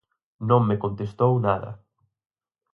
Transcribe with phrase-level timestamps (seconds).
[0.49, 1.71] Non me contestou nada.